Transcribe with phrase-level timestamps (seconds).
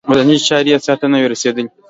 [0.09, 1.65] ودانیزې چارې یې سرته نه وې رسېدلې.